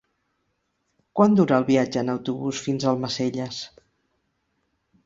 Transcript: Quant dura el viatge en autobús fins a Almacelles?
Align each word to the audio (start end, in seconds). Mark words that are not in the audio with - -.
Quant 1.19 1.35
dura 1.41 1.59
el 1.63 1.67
viatge 1.67 2.01
en 2.03 2.09
autobús 2.15 2.63
fins 2.69 2.87
a 2.87 2.91
Almacelles? 2.95 3.63